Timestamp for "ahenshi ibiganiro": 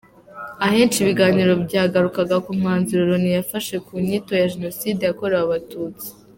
0.65-1.51